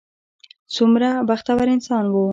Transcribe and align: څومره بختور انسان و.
څومره 0.75 1.09
بختور 1.29 1.67
انسان 1.75 2.05
و. 2.09 2.15